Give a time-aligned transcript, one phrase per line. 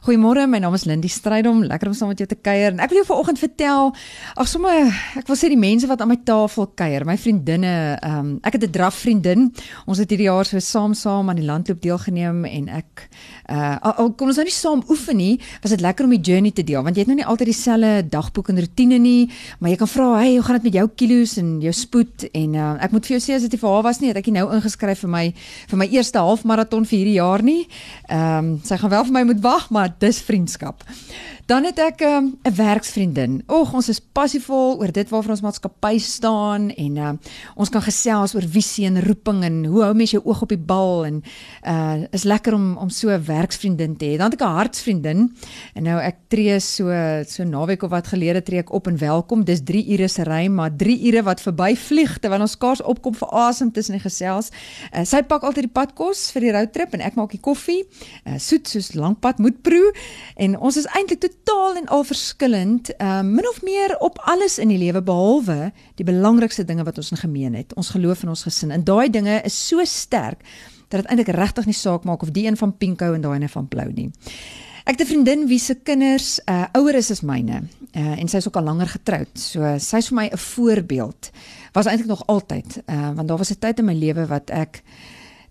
[0.00, 1.58] Goeiemôre, my naam is Lindy Strydom.
[1.68, 2.70] Lekker om saam met jou te kuier.
[2.72, 3.90] En ek wil jou vanoggend vertel,
[4.40, 4.88] ag sommer,
[5.20, 8.56] ek wil sê die mense wat aan my tafel kuier, my vriendinne, ehm um, ek
[8.56, 9.50] het 'n draf vriendin.
[9.84, 13.10] Ons het hierdie jaar so saam saam aan die landloop deelgeneem en ek
[13.50, 16.50] uh al kon ons nou nie saam oefen nie, was dit lekker om die journey
[16.50, 19.28] te deel want jy het nou nie altyd dieselfde dagboek en rotine nie,
[19.58, 22.54] maar jy kan vra, "Hey, hoe gaan dit met jou kilos en jou spoed?" En
[22.54, 24.48] uh ek moet vir jou sê as dit vir haar was nie, het ek nou
[24.54, 25.34] ingeskryf vir my
[25.68, 27.68] vir my eerste halfmaraton vir hierdie jaar nie.
[28.08, 30.84] Ehm um, sy gaan wel vir my moet wag, maar dis vriendskap.
[31.50, 33.42] Dan het ek ehm, 'n um, werksvriendin.
[33.48, 37.10] Oeg, ons is passievol oor dit waarvoor ons maatskappy staan en uh,
[37.54, 40.58] ons kan gesels oor visie en roeping en hoe hou mens jou oog op die
[40.58, 41.22] bal en
[41.66, 44.16] uh is lekker om om so 'n werksvriendin te hê.
[44.16, 45.36] Dan het ek 'n hartsvriendin
[45.74, 46.84] en nou ek tree so
[47.26, 49.44] so naweek of wat gelede tree ek op en welkom.
[49.44, 53.14] Dis 3 ure se ry, maar 3 ure wat verby vlieg terwyl ons skaars opkom
[53.14, 54.50] vir asem tussen die gesels.
[54.94, 57.84] Uh, sy pak altyd die padkos vir die roadtrip en ek maak die koffie.
[58.26, 59.92] Uh, soet soos lankpad moet proe
[60.36, 64.68] en ons is eintlik totaal en al verskillend, uh, min of meer op alles in
[64.68, 68.42] die lewe behalwe die belangrikste dinge wat ons in gemeen het, ons geloof en ons
[68.42, 68.70] gesin.
[68.70, 70.42] En daai dinge is so sterk
[70.88, 73.48] dat dit eintlik regtig nie saak maak of die een van Pinko en daai een
[73.48, 74.10] van Blou nie.
[74.84, 77.62] Ek het 'n vriendin wie se kinders uh ouer is as myne.
[77.92, 79.28] Uh en sy is ook al langer getroud.
[79.34, 81.30] So sy's vir my 'n voorbeeld.
[81.72, 82.82] Was eintlik nog altyd.
[82.86, 84.82] Uh want daar was 'n tyd in my lewe wat ek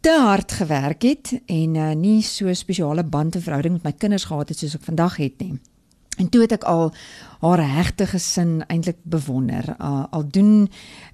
[0.00, 4.24] te hard gewerk het en uh, nie so spesiale band en verhouding met my kinders
[4.24, 5.60] gehad het soos ek vandag het nie.
[6.20, 6.92] En toe het ek al
[7.42, 9.74] haar hegte gesin eintlik bewonder.
[9.78, 10.68] Uh, al doen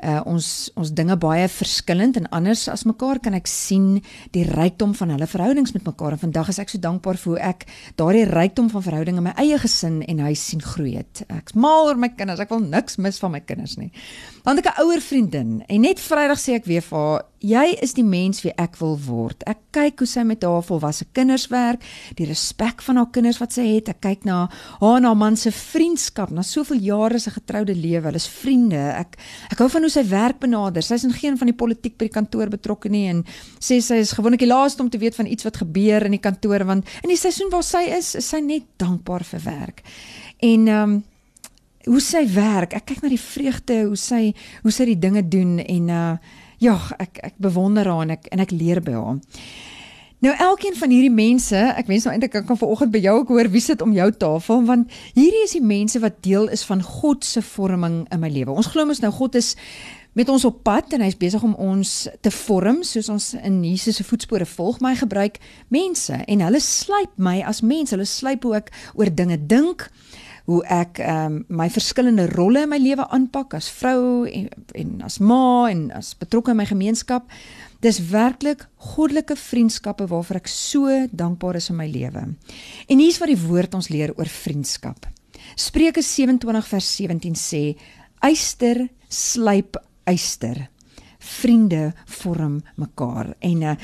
[0.04, 4.02] uh, ons ons dinge baie verskillend en anders as mekaar kan ek sien
[4.36, 6.18] die rykdom van hulle verhoudings met mekaar.
[6.18, 7.64] En vandag is ek so dankbaar vir hoe ek
[7.96, 11.24] daardie rykdom van verhoudinge in my eie gesin en huis sien groei het.
[11.32, 12.44] Ek's mal oor my kinders.
[12.44, 13.88] Ek wil niks mis van my kinders nie.
[14.44, 17.76] Dan het ek 'n ouer vriendin en net Vrydag sê ek weer vir haar, jy
[17.82, 19.42] is die mens wie ek wil word.
[19.46, 21.84] Ek kyk hoe sy met haar volwasse kinders werk,
[22.18, 23.90] die respek van haar kinders wat sy het.
[23.92, 24.46] Ek kyk na
[24.80, 28.08] haar en haar man se vriendskap na soveel jare se getroude lewe.
[28.08, 28.80] Hulle is vriende.
[28.98, 29.18] Ek
[29.52, 30.84] ek hou van hoe sy werk benader.
[30.84, 33.22] Sy's in geen van die politiek by die kantoor betrokke nie en
[33.58, 36.24] sê sy is gewoonlik die laaste om te weet van iets wat gebeur in die
[36.24, 39.86] kantoor want in die seisoen waar sy is, is sy net dankbaar vir werk.
[40.42, 40.98] En ehm um,
[41.88, 42.74] hoe sy werk.
[42.76, 44.34] Ek kyk na die vreugde hoe sy
[44.64, 46.12] hoe sy die dinge doen en uh
[46.58, 49.18] ja, ek ek bewonder haar en ek en ek leer by haar.
[50.18, 53.28] Nou elkeen van hierdie mense, ek wens nou eintlik ek kan vanoggend by jou ook
[53.30, 56.82] hoor wie sit om jou tafel want hierdie is die mense wat deel is van
[56.82, 58.50] God se vorming in my lewe.
[58.50, 59.54] Ons glo mos nou God is
[60.18, 61.92] met ons op pad en hy's besig om ons
[62.26, 64.80] te vorm soos ons in Jesus se voetspore volg.
[64.82, 65.38] My gebruik
[65.70, 67.94] mense en hulle slyp my as mens.
[67.94, 69.86] Hulle slyp hoe ek oor dinge dink
[70.48, 74.46] hoe ek ehm um, my verskillende rolle in my lewe aanpak as vrou en,
[74.80, 77.28] en as ma en as betrokke in my gemeenskap.
[77.84, 78.64] Dis werklik
[78.94, 82.24] goddelike vriendskappe waarvoor ek so dankbaar is in my lewe.
[82.88, 85.04] En hier's wat die woord ons leer oor vriendskap.
[85.54, 87.62] Spreuke 27 vers 17 sê:
[88.24, 89.76] Eyster slyp
[90.08, 90.64] eyster.
[91.18, 93.34] Vriende vorm mekaar.
[93.44, 93.76] En uh,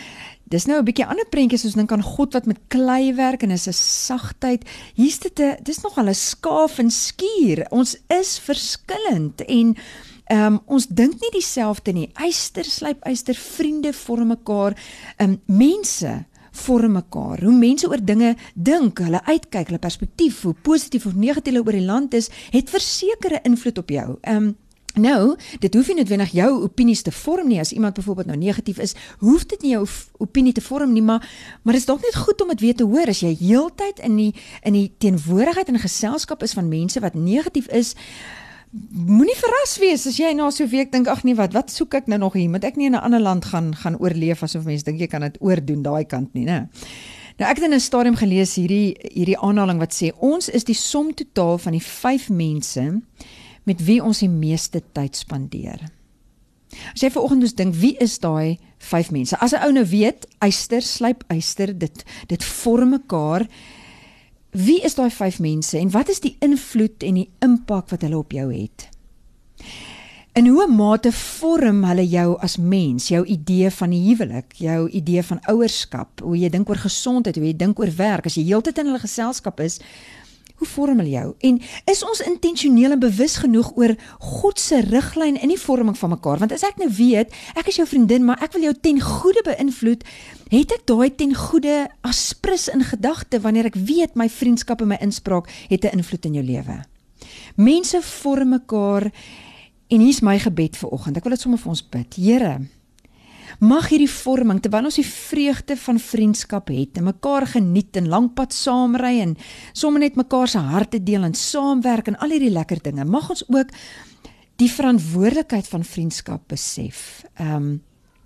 [0.55, 3.43] dis nou 'n bietjie ander prentjies as ons dink aan God wat met klei werk
[3.43, 4.63] en is 'n sagtheid.
[4.95, 7.67] Hier's dit 'n dis nog al 'n skaaf en skuur.
[7.71, 9.77] Ons is verskillend en
[10.25, 12.11] Ehm um, ons dink nie dieselfde nie.
[12.15, 14.73] Eyster slyp eyster, vriende vorm mekaar.
[15.19, 17.43] Ehm um, mense vorm mekaar.
[17.43, 21.85] Hoe mense oor dinge dink, hulle uitkyk, hulle perspektief, hoe positief of negatief oor die
[21.85, 24.17] land is, het versekerde invloed op jou.
[24.23, 24.57] Ehm um,
[24.95, 27.59] Nou, dit hoef nie noodwendig jou opinies te vorm nie.
[27.61, 29.87] As iemand byvoorbeeld nou negatief is, hoef dit nie jou
[30.23, 31.27] opinie te vorm nie, maar
[31.63, 33.11] maar dit is dalk net goed om dit weer te hoor.
[33.11, 34.31] As jy heeltyd in die
[34.63, 37.95] in die teenwoordigheid en geselskap is van mense wat negatief is
[38.91, 41.95] moenie verras wees as jy na so 'n week dink ag nee wat wat soek
[41.95, 42.51] ek nou nog hier?
[42.51, 45.21] Moet ek nie in 'n ander land gaan gaan oorleef asof mense dink jy kan
[45.21, 46.69] dit oordoen daai kant nie nê
[47.39, 50.75] nou ek het in 'n stadium gelees hierdie hierdie aanhaling wat sê ons is die
[50.75, 53.01] som totaal van die vyf mense
[53.65, 55.89] met wie ons die meeste tyd spandeer.
[56.95, 58.59] As jy vanoggend moet dink wie is daai
[58.91, 59.37] vyf mense?
[59.41, 63.47] As 'n ou nou weet eyster slyp eyster dit dit vorm mekaar.
[64.51, 68.19] Wie is daai vyf mense en wat is die invloed en die impak wat hulle
[68.19, 68.89] op jou het?
[70.35, 75.23] In hoe mate vorm hulle jou as mens, jou idee van die huwelik, jou idee
[75.23, 78.79] van ouerskap, hoe jy dink oor gesondheid, hoe jy dink oor werk, as jy heeltyd
[78.79, 79.79] in hulle geselskap is,
[80.55, 81.35] Hoe vorm hulle jou?
[81.49, 81.57] En
[81.91, 86.39] is ons intentioneel en bewus genoeg oor God se riglyn in die vorming van mekaar?
[86.39, 89.43] Want as ek nou weet, ek is jou vriendin, maar ek wil jou ten goeie
[89.47, 90.07] beïnvloed,
[90.55, 95.01] het ek daai ten goeie aspris in gedagte wanneer ek weet my vriendskap en my
[95.03, 96.85] inspraak het 'n invloed in jou lewe.
[97.57, 99.11] Mense vorm mekaar
[99.89, 101.17] en hier's my gebed vir oggend.
[101.17, 102.15] Ek wil dit sommer vir ons bid.
[102.15, 102.61] Here,
[103.61, 108.53] Mag hierdie vorming terwyl ons die vreugde van vriendskap het en mekaar geniet en lankpad
[108.53, 109.37] saamry en
[109.73, 113.05] sommer net mekaar se harte deel en saamwerk en al hierdie lekker dinge.
[113.05, 113.71] Mag ons ook
[114.57, 117.25] die verantwoordelikheid van vriendskap besef.
[117.39, 117.75] Ehm um,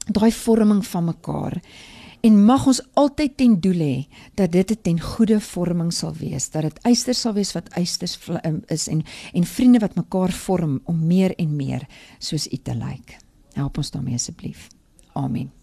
[0.09, 1.59] daai vorming van mekaar
[2.25, 3.97] en mag ons altyd ten doel hê
[4.35, 8.19] dat dit 'n ten goede vorming sal wees, dat dit eisters sal wees wat eisters
[8.43, 9.05] ehm, is en
[9.35, 11.87] en vriende wat mekaar vorm om meer en meer
[12.19, 13.19] soos U te lyk.
[13.53, 14.69] Help ons daarmee asseblief.
[15.19, 15.57] Amin.